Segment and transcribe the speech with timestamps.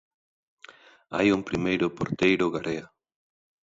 [1.15, 2.85] Hai un primeiro Porteiro Garea.